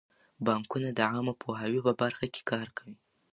[0.45, 2.95] بانکونه د عامه پوهاوي په برخه کې کار کوي.